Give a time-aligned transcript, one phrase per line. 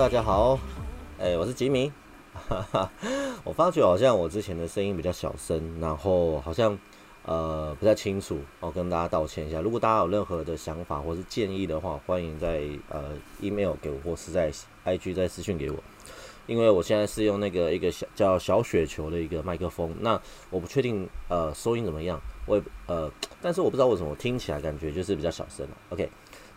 [0.00, 0.58] 大家好，
[1.18, 1.92] 哎，我是吉米。
[3.44, 6.76] 我发觉好像我之前的声音比较小声，然后好像
[7.26, 9.60] 呃不太清楚，我跟大家道歉一下。
[9.60, 13.10] 如果大家有任何的想法或是建议的话，欢迎在呃
[13.42, 14.50] email 给我，或是在
[14.86, 15.76] IG 在私讯给我。
[16.46, 23.12] 因为我现在是用那个一个小叫小雪球的一个麦克风，那我不确定呃收音怎么样，我也呃，
[23.42, 25.76] 但是我不知道为什么听起来感觉就是比较小声了。
[25.90, 26.08] OK，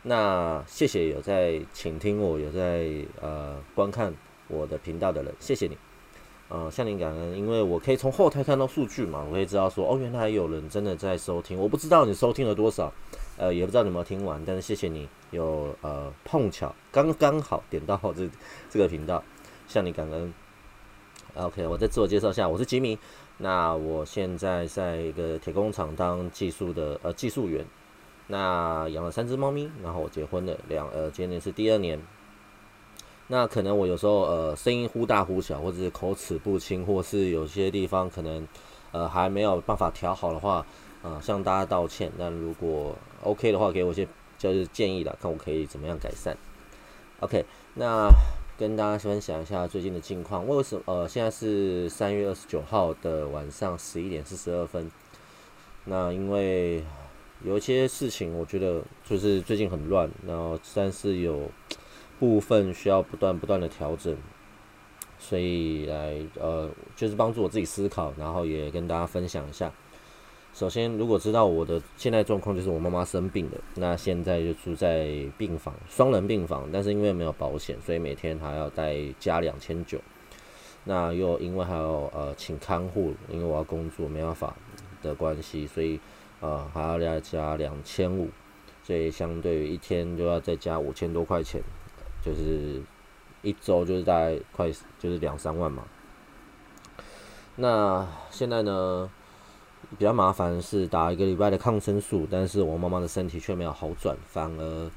[0.04, 2.90] 那谢谢有在倾听我，有在
[3.22, 4.14] 呃观看
[4.48, 5.78] 我的频道的人，谢谢你，
[6.50, 12.92] 呃向您感恩，因为我可以从后台看到数据嘛，我可以知道说哦原来有人真的在收听，我不知道你收听了多少，
[13.38, 18.30] 呃也不知道你有没有听完，但是谢谢你有呃碰巧刚刚好点到这
[18.70, 19.24] 这个频道。
[19.66, 20.32] 向你感恩。
[21.36, 23.00] OK，我再自我介绍一下，我是吉米。
[23.38, 27.66] 那我现在在一个铁工厂当技术的呃技术员。
[28.28, 32.00] 那养了三只猫咪，然后我结婚了两呃今年是第二年。
[33.28, 38.48] 那可能我有时候呃声音忽大忽小，或者是口齿不清，或是有些地方可能
[38.92, 40.66] 呃还没有办法调好的话，
[41.02, 42.12] 呃向大家道歉。
[42.18, 44.08] 那如果 OK 的话，给我一些
[44.38, 46.38] 就是建议的，看我可以怎么样改善。
[47.20, 48.10] OK，那。
[48.56, 50.48] 跟大家分享一下最近的近况。
[50.48, 50.84] 为什么？
[50.86, 54.92] 呃，现在是三月二十九号的晚上十一点四十二分。
[55.86, 56.84] 那因为
[57.44, 61.50] 有一些事情，我觉得就是最近很乱，然后但是有
[62.20, 64.16] 部分需要不断不断的调整，
[65.20, 69.72] 所以来呃，就是帮助我自己思考，然后也跟大家分享一下。
[70.54, 80.00] 首先，如果知道我的现在状况，就是我妈妈生病了，那现在就住在病房，双人病房，但是因为没有保险，所以每天还要再加两千九。
[80.86, 84.56] 那又因为还要呃请看护，因为我要工作，没办法
[85.02, 86.00] 的关系，所以
[86.44, 88.30] 呃还要再加两千五，
[88.84, 91.62] 所以相对于一天就要再加五千多块钱，
[92.22, 92.82] 就是
[93.42, 95.84] 一周就是大概快就是两三万嘛。
[97.56, 99.10] 那现在呢？
[100.00, 104.92] 比较麻烦是打一个礼拜的抗生素，但是我妈妈的身体却没有好转，反而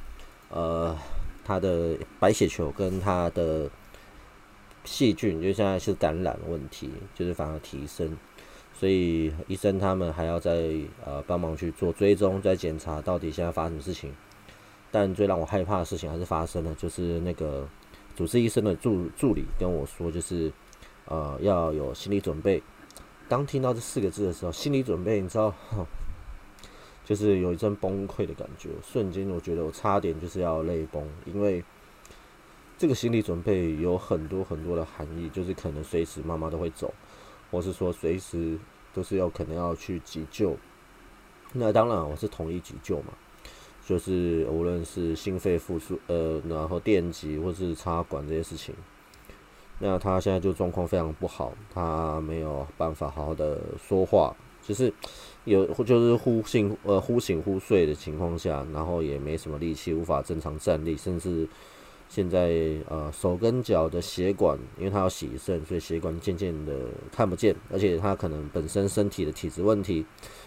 [0.48, 0.96] 呃
[1.44, 3.68] 她的白血球跟她的
[4.84, 8.16] 细菌就现在是感染问题，就是反而提升，
[8.78, 10.70] 所以医生他们还要再
[11.04, 14.12] 呃帮忙去做追踪，再检查到底现在发生什么事情。
[14.92, 17.68] 但最让我害怕的事情还是发生了，就是那个
[18.14, 20.50] 主治医生的助助理跟我说，就是
[21.06, 22.62] 呃要有心理准备。
[23.28, 25.52] 当听到这四个字的时候， 心理准备，你知道，
[27.04, 28.70] 就是有一阵崩溃的感觉。
[28.82, 31.62] 瞬间，我觉得我差点就是要泪崩，因为
[32.78, 36.94] 这个心理准备有很多很多的含义，就是可能随时妈妈都会走，
[37.50, 38.58] 或是说随时
[38.92, 40.56] 都是要可能要去急救。
[41.52, 43.12] 那当然，我是同意急救嘛，
[43.86, 48.74] 就是无论是心肺复苏，呃，然后电击或是插管这些事情。
[49.78, 54.92] 那他现在就状况非常不好，他没有办法好好的说话，就是
[55.44, 61.46] 有就是忽醒呃忽醒忽睡的情况下，然后也没什么力气，无法正常站立，甚至
[62.08, 66.72] 现在呃手跟脚的血管，因为他要洗肾，所以血管渐渐的
[67.12, 70.04] 看不见，而且他可能本身身体的体质问题。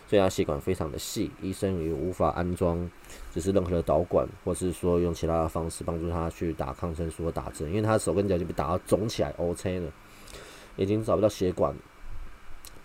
[0.07, 2.89] 所以他血管非常的细，医生也无法安装，
[3.31, 9.91] 就是任何的导管，或是说用其他的方式帮助他去打抗生素或、打针，因为他手跟脚就被打到肿起来，OK 了，
[10.77, 11.75] 已经找不到血管，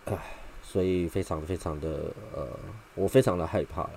[0.05, 0.19] 唉，
[0.61, 2.47] 所以非常非常的呃，
[2.95, 3.95] 我非常的害怕了，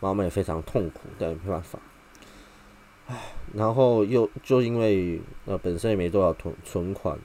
[0.00, 1.78] 妈妈也非常痛苦，但没办法，
[3.54, 7.18] 然后又就因为那本身也没多少存存款，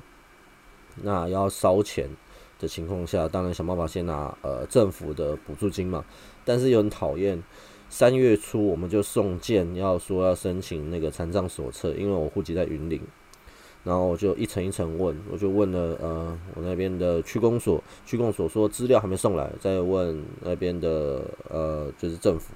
[1.03, 2.09] 那要烧钱。
[2.62, 6.03] 的情况下，当然想办法先拿呃政府的补助金嘛，
[6.44, 7.41] 但是又很讨厌。
[7.88, 13.00] 三月初我们就送件，要说要申请那个残障手册，因为我户籍在云林，
[13.86, 22.54] 然后我就一层一层问，我就问了呃我那边的区公所，区公所说资料还没送来，再问那边的呃就是政府，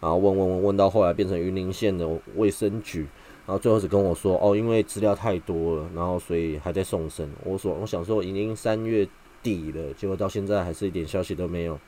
[0.00, 3.06] 然后问问问问到后来变成云林县的卫生局，
[3.46, 7.28] 然后最后只跟我说哦因为资料太多了，然后所以还在送审。
[7.44, 9.08] 我说我想说已经三月。
[9.42, 11.78] 底了，结果到现在还是一点消息都没有。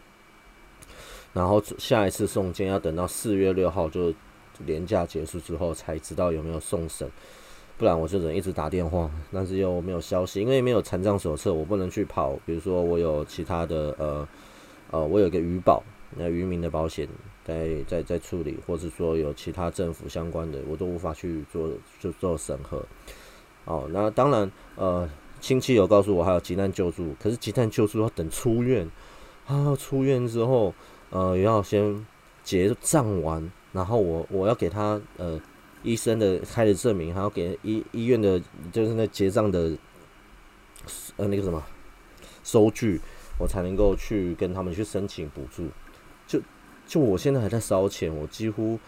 [1.33, 4.15] 然后下一次送件要等到四月六号，就
[4.65, 7.11] 年假结束之后才知道有没有送审，
[7.77, 12.39] 不然我就能一直打电话，但是又没有消息，因为没有残障手册，我不能去跑。
[12.47, 14.29] 比如说我有其他的呃
[14.93, 15.83] 呃，我有个渔保，
[16.17, 17.09] 那渔民的保险
[17.49, 22.85] 在在在处理，或者说有其他政府相关的，我都无法去做就做审核。
[23.65, 25.09] 哦，那当然呃。
[25.41, 28.91] 亲戚有告诉我还有急难救助，可是急难救助要等出院，
[29.47, 30.75] 啊，出院之后，
[31.11, 32.05] 呃，也要先
[32.43, 35.41] 结账完，然后我我要给他呃
[35.85, 38.43] 医生的开的证明，还要给医医院的，
[38.73, 39.79] 就是那结账的，
[41.19, 41.63] 呃，那个什么
[42.43, 43.01] 收据，
[43.39, 45.69] 我才能够去跟他们去申请补助。
[46.89, 48.79] 就我现在还在烧钱，我几乎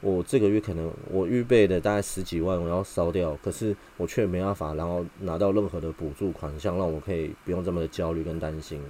[0.00, 8.82] 我这个月可能我预备的大概十几万我要烧掉，可是我却没办法，然后拿到任何的补助款项，让我可以不用这么的焦虑跟担心。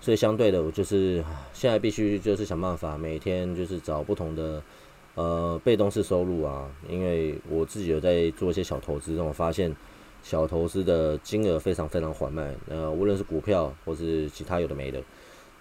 [0.00, 4.62] 所以相对的，我就是现在必须就是想办法，每天就是找不同的
[5.16, 9.74] 呃被动式收入啊，因为我自己有在做一些小投资，让我发现
[10.22, 12.54] 小投资的金额非常非常缓慢。
[12.68, 15.00] 呃，无论是股票或是其他有的没的，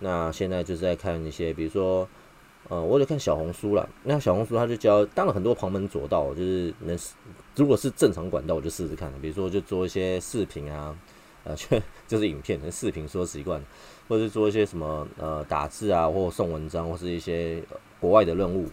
[0.01, 2.05] 那现在就是在看一些，比如说
[2.67, 6.99] 呃，我有看小红书了，那小红书它就教，当了很多旁门左道，就是能
[7.55, 10.93] 如果是正常管道，我就试试看，比如说就做一些视频啊，
[11.45, 13.63] 呃，就就是影片、视频说习惯。
[14.09, 17.63] 或者是做一些什么呃打字啊，或送文章，或是一些
[17.97, 18.67] 国外的任务，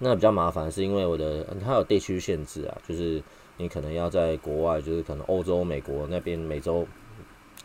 [0.00, 3.22] 那比较麻烦，是因为我的它有地区限制啊，就是
[3.56, 6.86] 你可能要在国外，就是可能欧洲、美国那边、美洲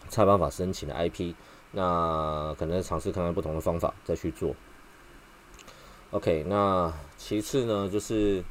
[0.07, 1.33] 才办法申请的 IP，
[1.71, 4.55] 那可能尝试看看不同的方法再去做。
[6.11, 8.43] OK，那其次呢，就是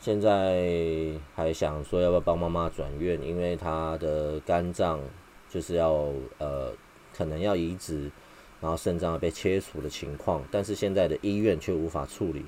[0.00, 5.00] 现在还想说要不要帮妈妈转院，因为她的肝脏。
[5.50, 6.74] 就是要呃，
[7.16, 8.10] 可能要移植，
[8.60, 12.44] 然后肾脏要被切除的情况，但是现在的医院却无法处理，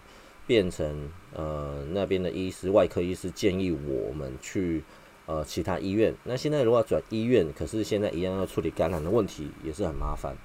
[0.46, 4.84] 变成呃那边的医师外科医师建议我们去
[5.30, 6.12] 呃其他医院。
[6.24, 10.36] 那现在如果转医院，可是现在一样要处理感染的问题，也是很麻烦。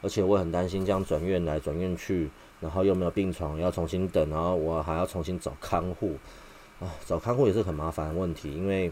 [0.00, 6.16] 而且我很担心这样转院来转院去，然后又没有病床要重新等，然后我还要重新找看护
[6.80, 8.90] 啊，找看护也是很麻烦的问题，因为。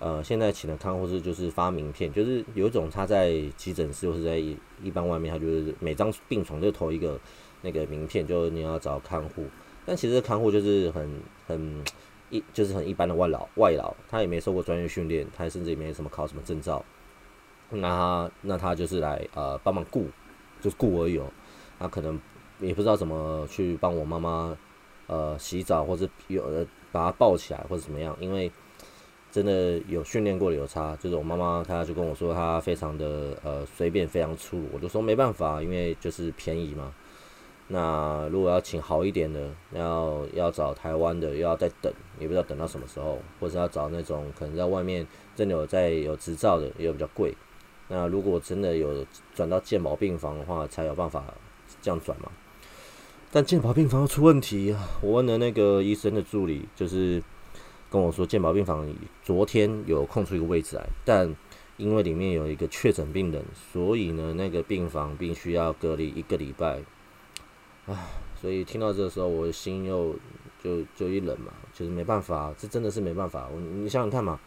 [0.00, 7.18] 呃，现在请的看护是就是发名片，就是有一种他在急诊室或是在一般外面，他就是每张病床就投一个
[7.62, 9.44] 那个名片，就你要找看护。
[9.84, 11.84] 但其实看护就是很很
[12.30, 16.84] 一就是很一般的外劳外劳，他也没受过专业训练，他甚至也没什么考什么证照。
[17.70, 20.06] 那他那他就是来呃帮忙顾，
[20.60, 21.30] 就是顾而已哦。
[21.78, 22.18] 他可能
[22.60, 24.56] 也不知道怎么去帮我妈妈
[25.06, 28.50] 呃洗澡，或者有的把她抱起来或者怎么样，因为。
[29.30, 34.64] 真的有训练过的有差，就是我妈妈，她就跟我说，她非常的呃随便，非常粗鲁。
[34.72, 36.94] 我就说没办法，因为就是便宜嘛。
[37.68, 45.06] 那如果要请好一点的，要要找台湾的，又要再等，也不知道等到什么时候，或者要找那种可能在外面
[45.36, 47.34] 真的有在有执照的，又比较贵。
[47.88, 51.24] 那如果真的有转到健保病房的话，才有办法
[51.80, 52.30] 这样转嘛。
[53.30, 57.22] 但健保病房要出问题啊，我问了那个医生的助理，就是。
[57.90, 58.86] 跟我说健保病房
[59.24, 61.34] 昨天有空出一个位置来，但
[61.78, 63.42] 因为里面有一个确诊病人，
[63.72, 66.82] 所以呢那个病房必须要隔离一个礼拜。
[67.88, 67.96] 唉，
[68.38, 70.14] 所以听到这个时候，我的心又
[70.62, 73.48] 就就一冷嘛，就是没办法，这真的是没办法。
[73.50, 74.38] 我你想想看嘛，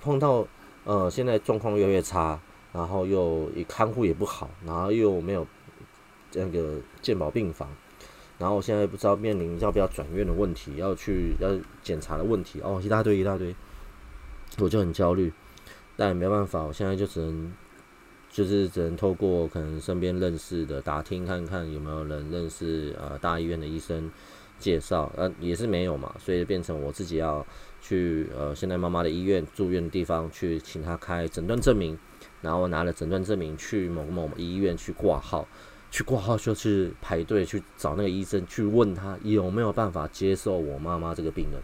[0.00, 0.46] 碰到
[0.84, 2.40] 呃现在状况越来越差，
[2.72, 5.44] 然后又也看护也不好，然后又没有
[6.34, 7.68] 那个健保病房。
[8.38, 11.50] 然后我现在不知道面临要不要转院的问题，要去要
[11.82, 13.56] 检查的问题哦，一大堆一大堆，
[14.58, 15.32] 我就很焦虑，
[15.96, 17.52] 但也没办法，我现在就只能
[18.36, 24.10] 就是只能透过可能身边认识的打听看看有没有人认识呃大医院的医生
[24.58, 27.46] 介绍，呃也是没有嘛，所以变成我自己要
[27.80, 31.98] 去呃现在妈妈的医院住院的地方去请他开诊断证明，
[32.42, 35.48] 然后拿了诊断证明去某某医院去挂号。
[35.88, 41.58] 去挂号就去排队去找那个医生，去问他有没有办法接受我妈妈这个病人。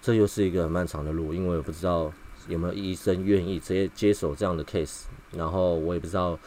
[0.00, 2.12] 这又是一个很漫长的路，因为我不知道
[2.46, 6.38] 有没有医生愿意直接接手这样的 case，然后我也不知道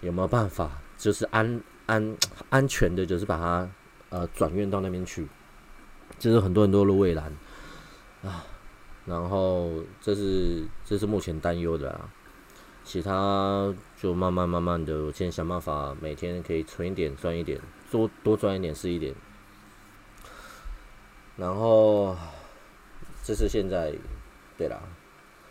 [0.00, 2.16] 有没有办法，就是安安
[2.50, 3.68] 安全的，就是把它
[4.10, 5.26] 呃转院到那边去。
[6.18, 7.30] 就是很多很多的未来
[8.24, 8.44] 啊，
[9.04, 12.08] 然后这是这是目前担忧的啊。
[12.82, 19.14] 其他就慢慢慢慢的，我先想办法，每天可以存一点赚一点，多多赚一点是一点。
[21.36, 22.16] 然后，
[23.22, 23.94] 这是现在，
[24.56, 24.80] 对啦，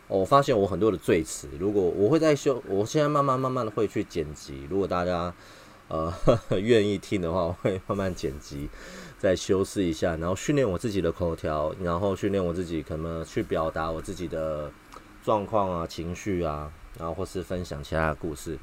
[0.08, 4.66] 我发现我很多的赘词，如果我会在修，我现在慢慢慢慢的会去剪辑。
[4.70, 5.34] 如果大家
[5.88, 6.14] 呃
[6.60, 8.70] 愿意听的话，我会慢慢剪辑，
[9.18, 14.72] 再修饰一下，然后训练我自己的口条，然后训练我自己可能去表达我自己的
[15.24, 16.72] 状况啊、情绪啊。
[16.98, 18.58] 然后或是分享其他的故事。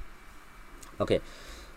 [0.99, 1.21] OK，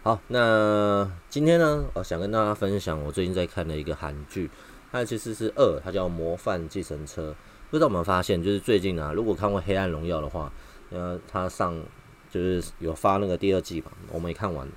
[0.01, 4.49] 好，那今天呢，我想跟大家分享我最近在看的一个韩剧，
[4.91, 7.29] 它其实是二，它叫《模范计程车》。
[7.69, 10.51] 不知道有没有发现，就是最近啊，如果看过《黑暗荣耀》的话，
[10.89, 11.77] 呃，它上
[12.29, 14.67] 就是有发那个第二季嘛，我没看完。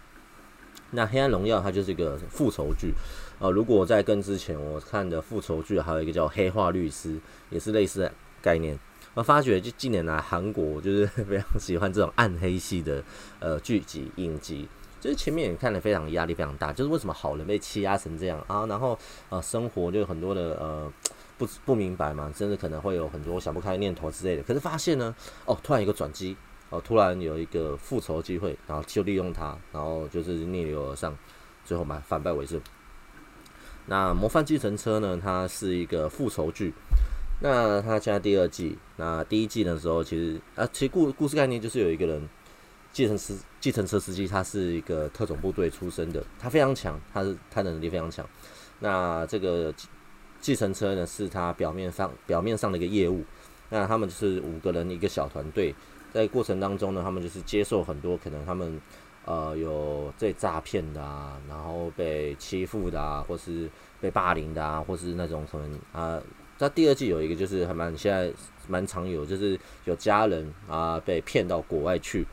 [0.90, 2.92] 那《黑暗荣耀》它就是一个复仇剧，
[3.38, 7.14] 呃，如果在跟之前我看的复仇剧，还有一个叫《黑化律师》，
[7.50, 8.76] 也是类似的概念。
[9.14, 13.02] 我发觉就近年来韩国就是非常喜欢这种暗黑系的
[13.38, 14.68] 呃剧集影集。
[15.00, 18.66] 就是前面也看的非常压力非常大，就是为什么好人被欺压成这样啊？
[18.66, 18.98] 然后
[19.30, 20.92] 呃，生活就很多的呃
[21.40, 24.42] 不不明白嘛，甚至可能会有很多想不开念头之类的。
[24.42, 25.14] 可是发现呢，
[25.46, 26.36] 哦，突然一个转机，
[26.68, 31.16] 哦，突然有一个复仇机会，然后就利用它，然后就是逆流而上，
[31.64, 32.60] 最后嘛反败为胜。
[33.86, 36.74] 那《模范计程车》呢，它是一个复仇剧，
[37.40, 42.28] 那它现在第二季，那第一季的时候其实啊，其实故故事概念就是有一个人。
[42.92, 48.28] 计程司计程车司机，他是一个特种部队出身的，他非常强，他是他的能力非常强。
[48.80, 49.72] 那这个
[50.40, 53.22] 计程车呢，是他表面上表面上的一个业务。
[53.68, 55.74] 那他们就是五个人一个小团队，
[56.12, 58.80] 在过程当中呢，他们就是接受很多可能他们
[59.24, 63.70] 呃有被诈骗的啊，然后被欺负的啊，或是
[64.00, 66.20] 被霸凌的啊，或是那种可能啊，
[66.58, 68.32] 在第二季有一个就是还蛮现在
[68.66, 72.26] 蛮常有，就是有家人啊被骗到国外去。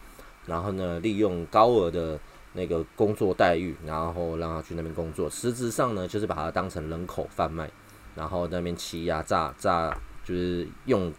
[0.48, 2.18] 然后呢，利用高额的
[2.54, 7.70] 那个工作待遇，然后让他去那边工作，实质上呢，就是把他当成人口贩卖，
[8.18, 11.14] 然后那边欺压、诈诈，就是用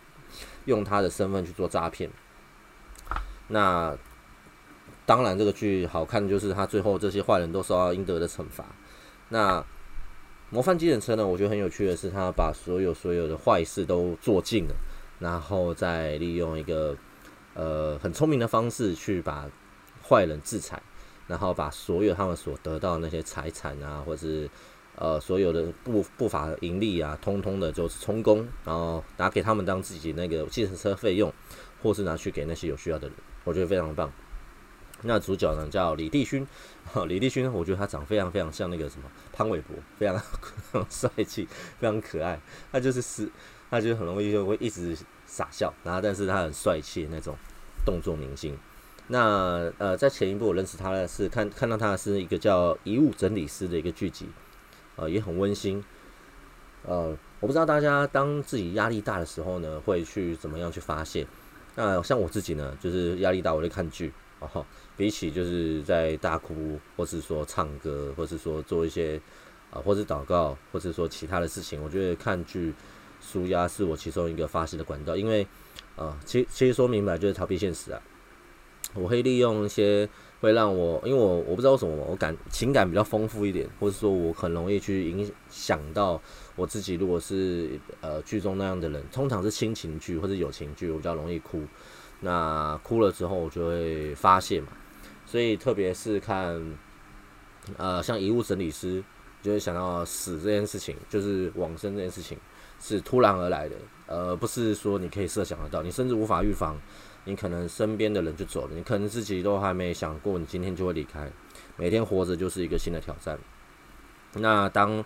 [0.67, 2.11] 用他的身份去做诈骗。
[3.47, 3.97] 那
[5.07, 8.67] 当然，这个剧好看就是他最后这些坏人都受到应得的惩罚。
[9.31, 9.65] 那
[10.51, 14.75] 模范机程车呢，我觉得很有趣的是，他把所有所有的坏事都做尽了，
[15.19, 16.95] 然后再利用一个。
[17.55, 19.51] 呃，很聪明的方式去把
[20.09, 20.81] 坏人制裁，
[21.27, 24.49] 然后把所有他们所得到那些财产啊，或是
[24.99, 31.33] 呃所有的不不法盈利啊，通通的就是充公，然后拿给他们当自己那个计程车费用，
[31.83, 34.13] 或是拿去给那些有需要的人，我觉得非常棒。
[35.03, 36.47] 那主角呢叫李帝勋，
[37.07, 42.41] 李帝勋，我觉得他长非常非常像那个什么潘玮柏，非常帅气，非常可爱。
[42.73, 43.31] 他就是是，
[43.71, 47.37] 他就很容易就会一直傻笑，然后但是他很帅气那种。
[47.87, 48.59] 动作明星，
[49.07, 54.27] 那呃，在前一部我认识他的是看看到他是一个叫遗物整理师的一个剧集，
[54.99, 55.83] 呃，也很温馨。
[56.85, 61.27] 呃，我不知道大家当自己压力大的时候呢，会去怎么样去发泄？
[61.77, 69.21] 那像我自己呢，就是压力大我就看剧，哦，比起就是在大哭，或是说唱歌，或是说做一些
[69.71, 72.75] 啊，或是祷告，或是说其他的事情，我觉得看剧
[73.21, 75.47] 舒压是我其中一个发泄的管道，因为。
[75.97, 78.01] 啊，其其实说明白就是逃避现实啊。
[78.95, 80.09] 我会利用一些
[80.41, 86.21] 会让我，因为我我不知道为什么，我感情感比较丰富一点，或者说我很容易去影响到
[86.55, 86.95] 我自己。
[86.95, 91.63] 如果是呃剧中那样的人，通常是亲情剧或者友情剧，我比较容易哭。
[92.21, 94.69] 那哭了之后，我就会发泄嘛。
[95.27, 96.79] 所以特别是看
[97.77, 99.03] 呃像遗物整理师，
[99.49, 102.37] 就会想到死这件事情，就是往生这件事情。
[102.81, 103.75] 是突然而来的，
[104.07, 106.77] 呃，不是说你可以设想得到，你甚至无法预防，
[107.25, 111.29] 你可能身边的人就走了，你可能自己都还没想过，你今天就会离开。
[111.77, 113.37] 每天活着就是一个新的挑战。
[114.35, 115.05] 那当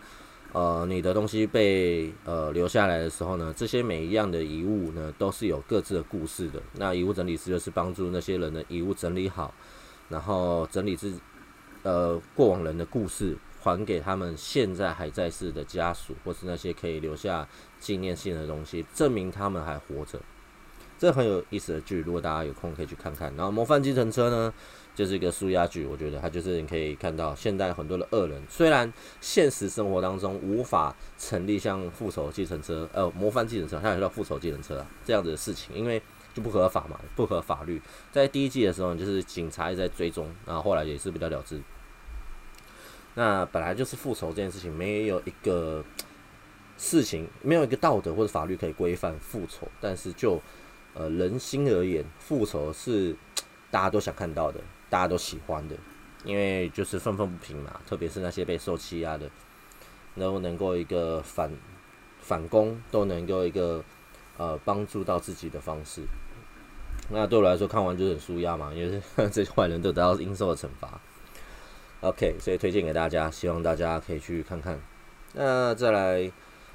[0.53, 6.61] 呃你的东西被呃留下来的时候呢，这些每一样的遗物呢，都是有各自的故事的。
[6.75, 9.55] 那遗物整理师就是帮助那些人的遗物整理好，
[10.11, 11.19] 然后整理自
[11.85, 13.35] 呃过往人的故事。
[13.63, 17.47] 还给他们现在还在世的家属，或是那些可以留下
[17.79, 20.19] 纪念性的东西，证明他们还活着。
[20.99, 23.35] 这很有意思的剧，如果大家有空可以去看看。
[23.35, 24.53] 然后《模范计程车》呢，
[24.95, 36.01] 就是一个舒压剧，我觉得它就是你可以看到现在很多的恶人，虽然现实生活当中无法成立像复仇计程车、呃模范计程车，它也叫复仇计程车啊这样子的事情，因为
[36.33, 37.83] 就不合法嘛，不合法律。
[38.13, 41.61] 在第一季的时候，就是警察一直在追踪，然后后来也是比较了之。
[43.15, 45.85] 那本来就是复仇这件事情，没有一个
[46.79, 49.69] 事情，没有一个道德或者法律可以规范复仇。
[49.81, 50.41] 但是就
[50.95, 53.15] 呃人心而言，复仇是
[53.71, 55.77] 大家都想看到的，大家都喜欢的，
[56.25, 57.81] 因为就是愤愤不平嘛。
[57.87, 59.31] 特别是那些被受欺压的，
[60.17, 61.51] 都能够一个反
[62.21, 63.85] 反攻，都能够一个
[64.39, 66.01] 呃帮助到自己的方式。
[67.11, 70.99] 那对我来说，看完就很舒压嘛，因为这些坏人都得到应受的惩罚。
[72.03, 74.77] OK，所以推荐给大家，希望大家可以去看看。
[75.35, 76.33] 那再来，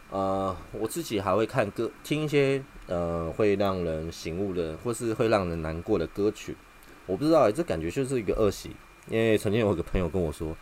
[0.09, 6.55] 呃，我自己还会看歌，听一些呃会让人醒悟的，或是会让人难过的歌曲。
[7.05, 8.71] 我不知道，这感觉就是一个恶习。
[9.09, 10.55] 因为曾经有个朋友跟我说，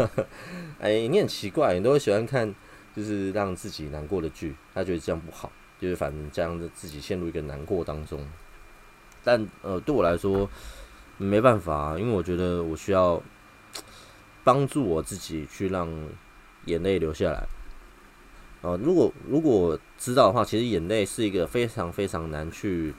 [0.78, 2.54] 哎，你很奇怪，你都会喜欢看
[2.94, 8.20] 就是让自己难过的剧，他觉得这样不好，就是反正这样子自己陷入一个难过当中。
[9.22, 10.46] 但呃，对我来说
[11.16, 13.22] 没办法，因为我觉得我需要。
[14.44, 15.88] 帮助我自己去让
[16.66, 17.44] 眼泪流下来。
[18.60, 22.94] 哦，如果如果知道的话，其实眼泪是一个非常非常难去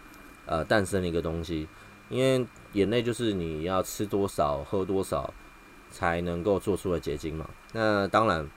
[0.45, 1.67] 呃诞生的一个东西，
[2.09, 5.33] 因为眼泪就是你要吃多少、喝多少
[5.89, 7.49] 才能够做出的结晶嘛。
[7.73, 8.47] 那当然，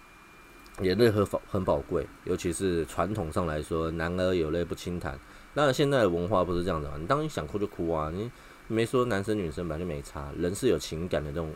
[0.82, 5.18] 眼泪很很宝贵，尤其是传统上来说，男儿有泪不轻弹。
[5.54, 8.30] 那，现在的文化不是这样的嘛，你当你想哭就哭啊，你
[8.66, 11.54] 没说男生女生本来就没差，人是有情感的这种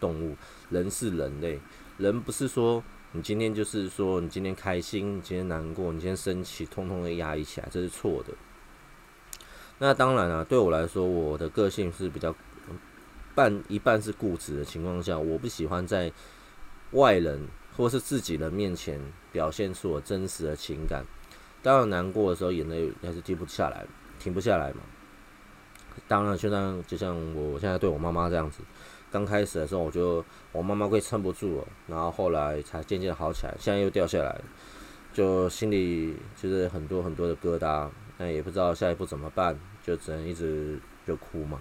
[0.00, 0.34] 动物，
[0.70, 1.60] 人是人类，
[1.98, 2.82] 人不是说。
[3.12, 8.32] 你今天就是说，你今天开心，你今天难过，你今天生气，通通的压抑起来，这是错的。
[9.78, 12.32] 那当然了，对我来说，我的个性是比较
[13.34, 16.12] 半一半是固执的情况下，我不喜欢在
[16.92, 19.00] 外人或是自己人面前
[19.32, 21.04] 表现出我真实的情感。
[21.64, 23.84] 当然，难过的时候，眼泪还是滴不下来，
[24.20, 24.82] 停不下来嘛。
[26.06, 28.62] 当然，就像就像我现在对我妈妈这样子。
[29.10, 34.40] 刚开始的时候，我就我妈妈会撑不住了，然后后来才渐渐好起来，现在又掉下来，
[35.12, 37.88] 就心里就是很多很多的疙瘩，
[38.18, 41.60] 那也不知道下一步怎么办，就只能一直就哭嘛。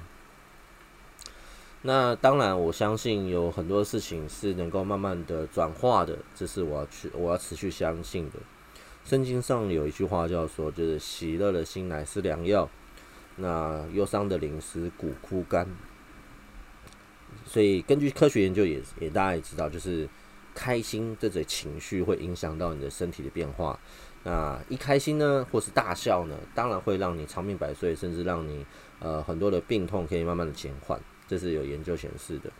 [1.81, 8.35] 那当然，我相信有很多事情是能够慢慢的转化的，这是我要去我要持续相信的。
[9.05, 12.69] 圣经上有一句话叫说，就是喜乐的心乃是良药，
[13.37, 15.65] 那忧伤的灵使骨枯干。
[17.45, 20.07] 所以，根据科学研究，也也大家也知道，就是
[20.53, 23.79] 开心这种情绪会影响到你的身体的变化。
[24.23, 28.65] 那一开心呢，或是大笑呢，当然会让你长命百岁，甚至让你
[28.99, 32.51] 呃很多的病痛可以慢慢的减缓，这是有研究显示的。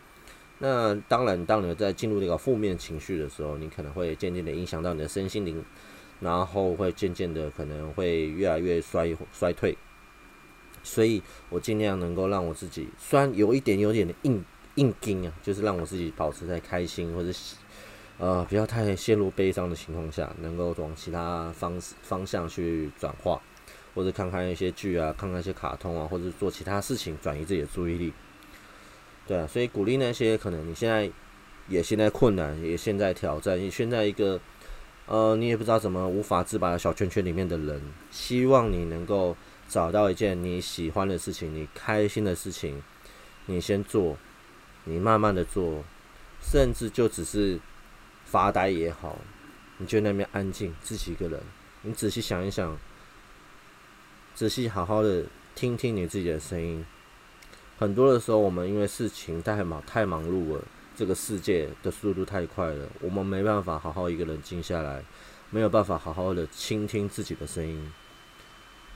[0.58, 5.62] 那当然，当你在进入那个负面情绪的时候，你可能会渐渐的影响到你的身心灵，
[6.18, 9.76] 然后会渐渐的可能会越来越衰衰退。
[10.82, 14.42] 所以我尽量能够让我自己，虽然有一点有点的硬。
[14.76, 17.30] 硬盯啊，就是让我自己保持在开心或者
[18.18, 23.40] 呃不要太陷入悲伤的情况下，能够往其他方方向去转化，
[23.94, 28.12] 或者看看一些剧啊，看看一些卡通啊，或者做其他事情转移自己的注意力。
[29.26, 31.10] 对啊，所以鼓励那些可能你现在
[31.68, 34.40] 也现在困难，也现在挑战，也现在一个
[35.06, 39.36] 呃你也不知道怎么无法自拔的小圈圈里面的人，希望你能够
[39.68, 42.82] 找到一件你喜欢的事情，你开心的事情，
[43.46, 44.16] 你先做。
[44.90, 45.84] 你慢慢的做，
[46.42, 47.60] 甚至就只是
[48.24, 49.16] 发呆也好，
[49.78, 51.40] 你就那边安静，自己一个人，
[51.82, 52.76] 你仔细想一想，
[54.34, 55.24] 仔细好好的
[55.54, 56.84] 听听你自己的声音。
[57.78, 60.64] 很多的时候，我们因为事情太忙太忙碌了，
[60.96, 65.04] 这个世界的速度太快了，我们没办法好好一个人静下来，
[65.50, 67.92] 没有办法好好的倾听自己的声音。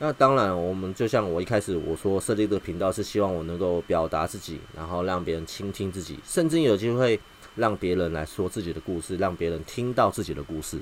[0.04, 7.18] 那当然，我们就像我一开始我说设立这个频道是希望我能够表达自己，然后让别人倾听自己，甚至有机会
[7.56, 10.78] 让别人来说自己的故事，让别人听到自己的故事。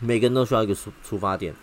[0.00, 1.54] 每个人都需要一个出出发点，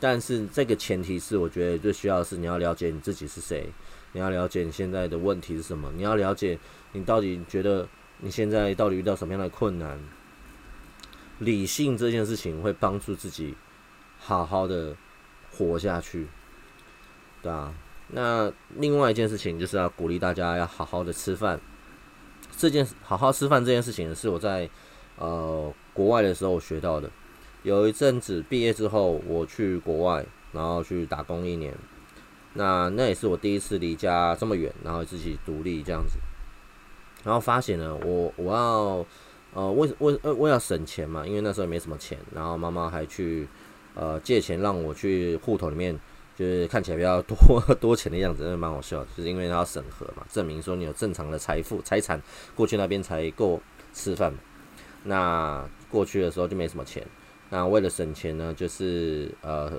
[0.00, 3.68] 但是这个前提是，我觉得最需要的是你要了解你自己是谁，
[4.12, 6.58] 你要了解你现在的问题是什么，你要了解
[6.92, 7.86] 你到底觉得
[8.20, 10.00] 你现在到底遇到什么样的困难。
[11.40, 13.54] 理性这件事情会帮助自己
[14.18, 14.96] 好好的。
[15.56, 16.26] 活下去，
[17.42, 17.72] 对啊。
[18.08, 21.58] 那另外一件事情就是要鼓励大家要好好的吃饭。
[22.56, 24.70] 这件好好吃饭这件事情是我在
[25.18, 27.10] 呃国外的时候学到的。
[27.64, 31.74] 有一阵子毕业之后，我去国外，然后去打工一年。
[32.54, 36.18] 那那也是我第一次离家这么远，然后自己独立这样子。
[37.24, 39.06] 然后发现呢，我我要
[39.52, 42.16] 呃为为为为了省钱嘛，因为那时候没什么钱。
[42.32, 43.48] 然后妈妈还去。
[43.96, 45.98] 呃，借钱让我去户头里面，
[46.36, 47.36] 就是看起来比较多
[47.80, 49.04] 多钱的样子，真的蛮好笑。
[49.16, 52.20] 就是因为他要审核嘛，证明说你有正常的财富财产
[52.54, 53.60] 过去那边才够
[53.92, 54.32] 吃饭。
[55.02, 57.04] 那过去的时候就没什么钱。
[57.48, 59.72] 那为了省钱呢，就是呃，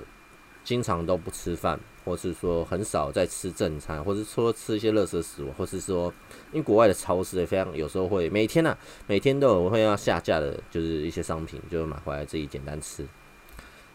[0.64, 6.12] 经常都不吃饭，或是说很少在吃正餐，或是说吃一些垃圾食物，或是说
[6.50, 8.76] 因为国外的超市也非常有时候会每天呢，
[9.06, 13.06] 每天都有会要下架的，就是一些商品，就买回来自己简单吃。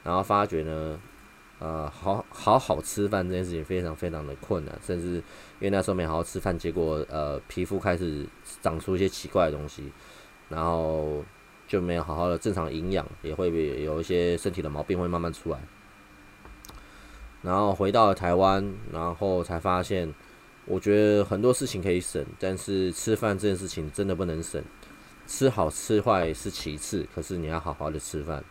[0.04, 1.00] 然后发觉呢，
[1.60, 8.28] 呃，好好好吃饭这件事情非常非常的困难，甚至因为那时候没好好吃饭，结果呃皮肤开始
[8.62, 9.92] 长出一些奇怪的东西，
[10.50, 11.24] 然后
[11.68, 13.48] 就没有好好的正常营养，也会
[13.82, 15.60] 有一些身体的毛病会慢慢出来。
[17.42, 20.14] 然后回到了台湾，然后才发现，
[20.66, 24.64] 我觉得很多事情可以省，但是吃饭这件事情真的不能省。
[25.26, 28.44] 吃好吃坏是其次，可是你要好好的吃饭。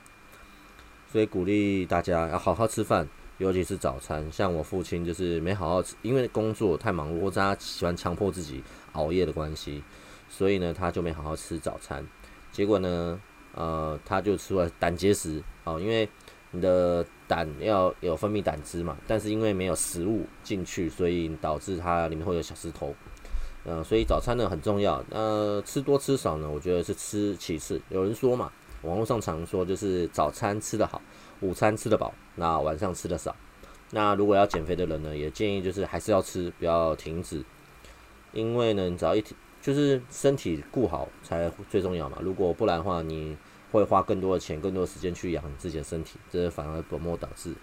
[1.12, 4.26] 所以鼓励大家要好好吃饭，尤其是早餐。
[4.32, 9.82] 像我父亲就是没好好吃，因为工作太忙碌，或者他喜欢强迫自己熬夜的关系，
[10.30, 12.02] 所以呢，他就没好好吃早餐。
[12.50, 13.20] 结果呢，
[13.54, 16.08] 呃，他就吃了胆结石哦，因为
[16.52, 22.94] 你的胆要有分泌胆汁嘛，但是因为没有食物进去，所以导致它里面会有小石头。
[23.64, 25.04] 呃，所以早餐呢很重要。
[25.10, 27.78] 呃，吃多吃少呢，我觉得是吃其次。
[27.90, 28.50] 有人说嘛，
[28.82, 31.00] 网络上常说就是早餐吃得好，
[31.40, 33.34] 午餐吃得饱，那晚上吃得少。
[33.90, 37.44] 那如果要减肥的人呢，也建议就是还是要吃，不要停止。
[38.32, 42.18] 因为呢，只要一停，就是身体顾好才最重要嘛。
[42.20, 43.36] 如果不然的话，你
[43.70, 47.54] 会花更多的钱、更多的时间去养自己的身体，这反而本末倒置。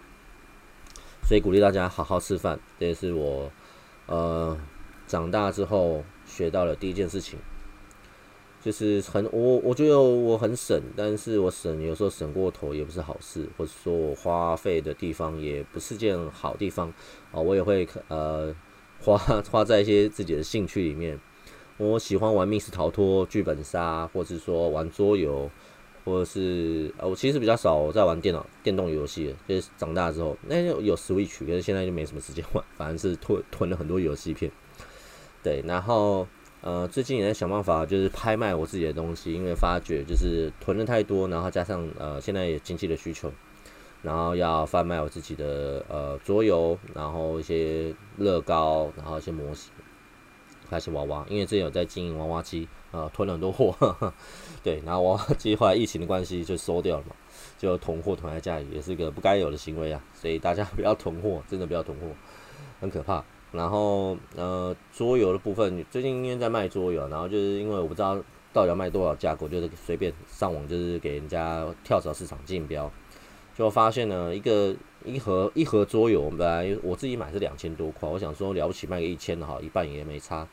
[1.24, 3.52] 所以鼓励大家好好吃饭，这也是我
[4.06, 4.58] 呃。
[5.08, 7.40] 长大之后学到了第一件事情，
[8.62, 16.94] 就是很我我觉得我很省，但是我省有时候省过头也不是好事，或者说我花费的地方也不是件好地方
[17.32, 17.40] 啊。
[17.40, 18.54] 我也会呃
[19.00, 19.18] 花
[19.50, 21.18] 花在一些自己的兴趣里面，
[21.78, 25.50] 我喜欢玩密室逃脱、剧本杀，或者是说玩桌游，
[26.04, 34.52] 或者是呃我其实比较少在玩电脑电动游戏，就是长大之后那就有 Switch，可是现在就没什么时间玩，反正是囤囤了很多游戏片。
[35.42, 36.28] 对，然后
[36.62, 43.32] 呃，最近也在想办法，就是拍卖我自己的东西，因为发觉就是囤的太多，然后加上呃，现在也经济的需求，
[44.02, 49.72] 然后要贩卖我自己的呃桌游，然后一些乐高，然后一些模型，
[50.70, 54.14] 还有娃娃，因为之前有在经营娃娃机，呃，囤了很多货，
[54.62, 57.16] 对，然后娃娃机后来疫情的关系就收掉了嘛，
[57.58, 62.08] 就囤货囤在家里，也是一个不该有的行为啊，所以大家不要囤货，真的不要囤货，
[62.82, 63.24] 很可怕。
[63.52, 68.16] 然后呃，桌游的部分最近因为在卖桌游，然后就是因为我不知道
[68.54, 72.92] 到底要卖多少价格，就是随便上网就是给人家跳蚤市场竞标，
[73.56, 80.48] 就发现呢一个一盒一盒桌游，本来我自己买是两千多块，我想说了不起卖个一千的哈，一半也没差。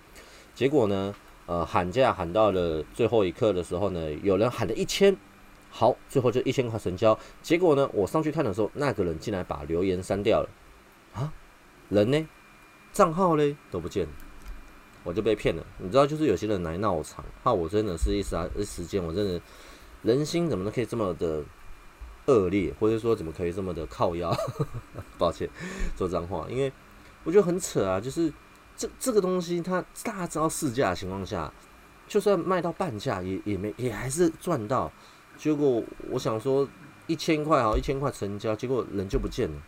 [0.55, 5.15] 结果呢，呃喊价喊到了最后一刻的时候呢，有人喊了一千，
[5.71, 7.19] 好，最后就一千块成交。
[7.43, 10.49] 结果呢，我上去看的时候，那个人竟然把留言删掉了
[11.13, 11.31] 啊，
[11.91, 12.27] 人呢？
[12.97, 14.13] 账号嘞都不见了，
[15.05, 15.63] 我就被骗了。
[15.77, 19.39] 你知道，就是有些人来闹场，怕我真的是一时啊时间，我真的
[20.01, 21.45] 人心怎么能可以这么的
[22.25, 24.35] 恶劣，或者说怎么可以这么的靠腰？
[25.19, 25.47] 抱歉，
[25.95, 26.73] 说脏话，因为
[27.23, 28.01] 我觉得很扯啊。
[28.01, 28.33] 就是
[28.75, 31.53] 这这个东西，它大招市价的情况下，
[32.09, 34.91] 就算卖到半价，也也没也还是赚到。
[35.37, 36.67] 结果我想说
[37.07, 39.63] 一千块好，一千块成交，结果人就不见了。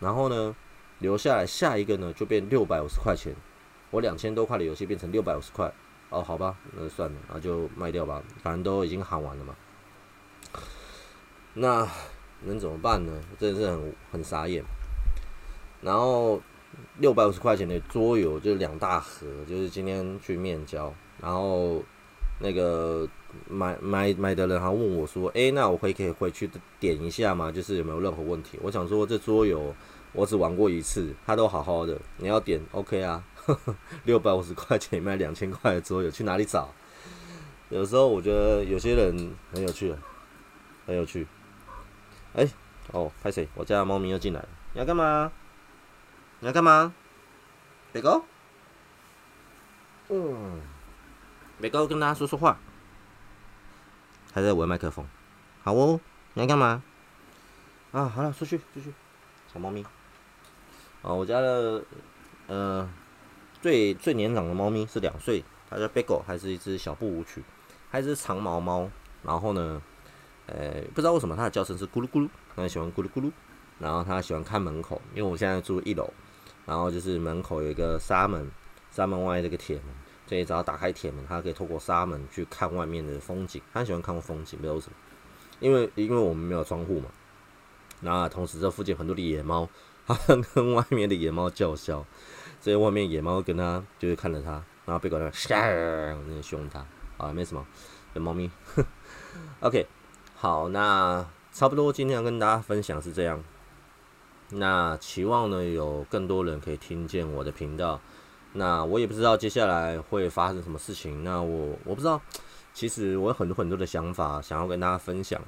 [0.00, 0.56] 然后呢？
[0.98, 3.34] 留下来，下一个呢就变六百五十块钱，
[3.90, 5.72] 我两千多块的游戏变成六百五十块，
[6.10, 9.54] 哦，好吧，那算了，那就卖掉吧，反正都已经喊完了嘛。
[11.54, 11.88] 那
[12.42, 13.12] 能怎么办呢？
[13.38, 14.64] 真的是很很傻眼。
[15.82, 16.40] 然后
[16.98, 21.82] 六百五十块钱的桌游就是两大盒，就是今天去面交，然后
[22.40, 23.08] 那个
[23.48, 27.50] 买买买的人还问我说：“诶，那我可以可以回去点一下吗？
[27.50, 29.74] 就是有没有任何问题？”我想说这桌游。
[30.12, 32.00] 我只玩过一次，他都好好的。
[32.16, 33.22] 你要点 OK 啊？
[34.04, 36.72] 六百五十块钱卖两千块的桌游，去哪里找？
[37.68, 39.94] 有时候我觉得有些人很有趣，
[40.86, 41.26] 很有趣。
[42.32, 42.48] 哎，
[42.92, 43.46] 哦，拍谁？
[43.54, 44.48] 我家的猫咪又进来了。
[44.72, 45.30] 你要干嘛？
[46.40, 46.94] 你要干嘛？
[47.92, 48.22] 北哥？
[50.08, 50.62] 嗯，
[51.60, 52.58] 北哥跟大家说说话，
[54.36, 55.02] 还在玩麦克风。
[55.62, 55.98] 好哦，
[56.34, 56.82] 你要干嘛？
[57.92, 58.92] 啊，好了，出去，出去，
[59.50, 59.82] 小猫咪。
[61.00, 61.82] 啊，我家的
[62.46, 62.86] 呃
[63.62, 67.42] 最最年长的猫咪是两岁，它叫 Bagel，还是一只小布舞曲，
[67.90, 68.90] 还是长毛猫。
[69.22, 69.80] 然后呢，
[70.44, 73.32] 呃，不知道为什么它的叫声是咕噜咕噜，它喜欢咕噜咕噜。
[73.78, 76.12] 然后它喜欢看门口，因为我现在住一楼，
[76.66, 78.50] 然后就是门口有一个纱门，
[78.90, 79.84] 纱门外这个铁门，
[80.26, 83.62] 所以只要打开铁门，它可以透过纱门去看外面的风景。
[83.72, 84.96] 它喜欢看风景，没有什么，
[85.60, 87.06] 因为因为我们没有窗户嘛。
[88.00, 89.68] 那同时这附近很多的野猫。
[90.08, 90.14] 它
[90.54, 92.06] 跟外面的野猫叫嚣，
[92.62, 94.52] 所以外面野猫跟它就是看着它，
[94.84, 96.86] 然后被狗那那凶它
[97.16, 97.66] 啊，没什么，
[98.14, 98.48] 有猫咪。
[99.58, 99.84] OK，
[100.36, 103.42] 好，那差不多今天要跟大家分享是这样。
[104.50, 108.00] 那期望呢有更多人可以听见我的频道。
[108.56, 111.22] 那我也不知道接下来会发生什么事情。
[111.22, 112.20] 那我我不知道，
[112.74, 115.40] 其实我有很多很多的想法想要跟大家分享。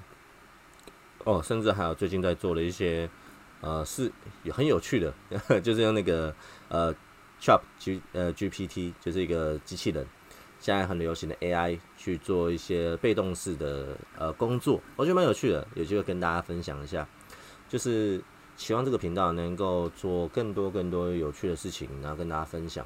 [1.24, 3.08] 哦，甚至还有最近在做的一些。
[3.60, 4.12] 呃，是
[4.44, 5.12] 也很有趣的，
[5.60, 6.32] 就是用那个
[6.68, 6.94] 呃
[7.40, 10.06] ，Chat G 呃 GPT，就是一个机器人，
[10.60, 17.04] 现在很流行的 AI 去做一些被动式的呃工作，我觉得蛮有趣的，有机会跟大家分享一下。
[17.68, 18.22] 就是
[18.58, 22.84] 希望这个频道能够做更多更多有趣的事情，然后跟大家分享。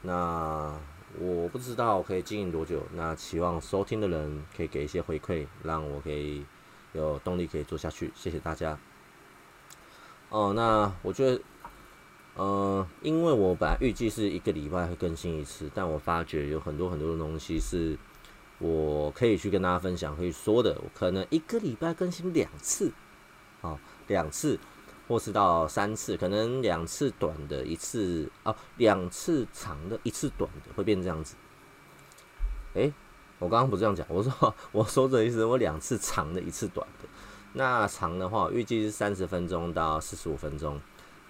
[0.00, 0.74] 那
[1.20, 6.44] 我不知道可以经营多久，那期望收听的人可以给一些回馈，让我可以
[6.94, 8.10] 有动力可以做下去。
[8.16, 8.76] 谢谢大家。
[10.30, 11.40] 哦，那我觉得，
[12.36, 17.98] 呃，因为我本来预计是一个礼拜会更新一次，但我发觉有很多很多的东西是
[18.58, 20.80] 我可以去跟大家分享、可以说的。
[20.82, 22.90] 我可能一个礼拜更新两次，
[23.60, 24.58] 好，两次。
[25.12, 31.36] 或是到三次，可能两次短的，一次哦，两次长的，一次短的，会变这样子。
[32.72, 32.90] 诶，
[33.38, 37.06] 我刚刚不是这样讲，我说我说的意思，我两次长的，一次短的。
[37.52, 40.80] 那长的话，预计是三十分钟到四十五分钟。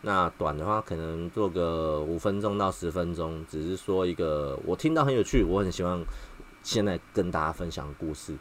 [0.03, 6.05] 那短的话，可能做个五分钟到十分钟，只是说一个我听到很有趣，我很希望
[6.63, 8.37] 现在跟大家分享故事，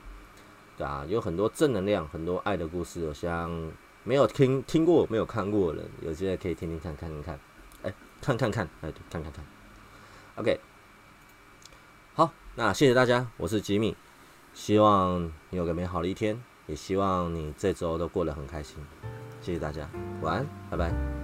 [0.78, 3.72] 对啊，有很多正能量，很多爱的故事，像。
[4.04, 7.40] 没有听听过、没有看过的人，有机会可以听听看、看看看，
[7.84, 9.46] 哎，看看看，哎，看看看。
[10.36, 10.60] OK，
[12.14, 13.96] 好，那谢谢大家，我是吉米，
[14.54, 18.78] 希望你有个美好的一天，也希望你这周都过得很开心。
[19.42, 19.90] 谢谢大家，
[20.22, 21.21] 晚安，拜拜。